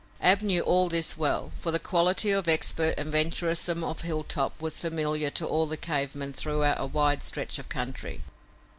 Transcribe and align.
Ab 0.19 0.41
knew 0.41 0.61
all 0.63 0.89
this 0.89 1.15
well, 1.15 1.51
for 1.61 1.69
the 1.69 1.77
quality 1.77 2.31
of 2.31 2.47
expert 2.47 2.95
and 2.97 3.11
venturesome 3.11 3.83
old 3.83 4.01
Hilltop 4.01 4.59
was 4.59 4.79
familiar 4.79 5.29
to 5.29 5.45
all 5.45 5.67
the 5.67 5.77
cave 5.77 6.15
men 6.15 6.33
throughout 6.33 6.81
a 6.81 6.87
wide 6.87 7.21
stretch 7.21 7.59
of 7.59 7.69
country. 7.69 8.23